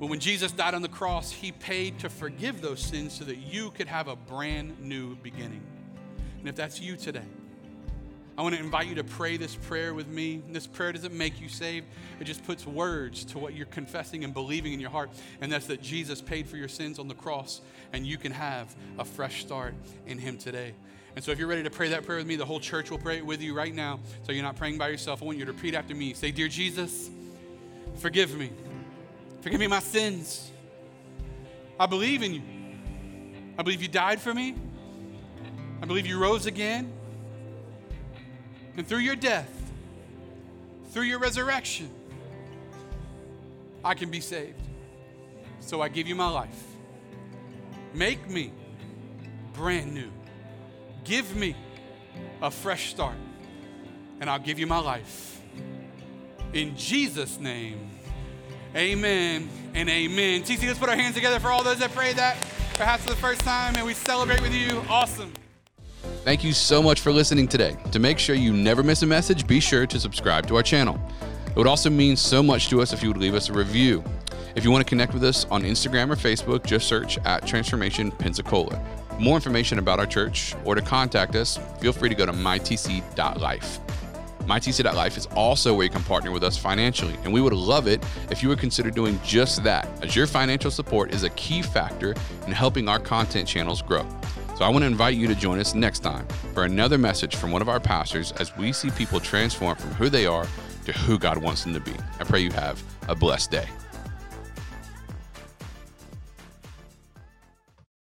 [0.00, 3.36] But when Jesus died on the cross, he paid to forgive those sins so that
[3.36, 5.62] you could have a brand new beginning.
[6.38, 7.28] And if that's you today,
[8.36, 10.42] I want to invite you to pray this prayer with me.
[10.50, 11.86] This prayer doesn't make you saved,
[12.18, 15.10] it just puts words to what you're confessing and believing in your heart.
[15.40, 17.60] And that's that Jesus paid for your sins on the cross,
[17.92, 19.74] and you can have a fresh start
[20.06, 20.74] in Him today.
[21.14, 22.98] And so, if you're ready to pray that prayer with me, the whole church will
[22.98, 24.00] pray it with you right now.
[24.24, 25.22] So you're not praying by yourself.
[25.22, 26.12] I want you to repeat after me.
[26.14, 27.08] Say, Dear Jesus,
[27.96, 28.50] forgive me.
[29.42, 30.50] Forgive me my sins.
[31.78, 32.42] I believe in you.
[33.58, 34.56] I believe you died for me.
[35.80, 36.92] I believe you rose again.
[38.76, 39.50] And through your death,
[40.90, 41.90] through your resurrection,
[43.84, 44.60] I can be saved.
[45.60, 46.62] So I give you my life.
[47.92, 48.52] Make me
[49.52, 50.10] brand new.
[51.04, 51.54] Give me
[52.42, 53.16] a fresh start,
[54.20, 55.40] and I'll give you my life.
[56.52, 57.90] In Jesus' name,
[58.74, 60.42] amen and amen.
[60.42, 62.36] TC, let's put our hands together for all those that prayed that
[62.74, 64.82] perhaps for the first time, and we celebrate with you.
[64.88, 65.32] Awesome.
[66.24, 67.76] Thank you so much for listening today.
[67.92, 70.98] To make sure you never miss a message, be sure to subscribe to our channel.
[71.48, 74.02] It would also mean so much to us if you would leave us a review.
[74.54, 78.10] If you want to connect with us on Instagram or Facebook, just search at Transformation
[78.10, 78.82] Pensacola.
[79.10, 82.32] For more information about our church or to contact us, feel free to go to
[82.32, 83.80] mytc.life.
[84.46, 88.02] MyTC.life is also where you can partner with us financially, and we would love it
[88.30, 92.14] if you would consider doing just that, as your financial support is a key factor
[92.46, 94.06] in helping our content channels grow.
[94.54, 97.50] So I want to invite you to join us next time for another message from
[97.50, 100.46] one of our pastors as we see people transform from who they are
[100.84, 101.94] to who God wants them to be.
[102.20, 103.68] I pray you have a blessed day.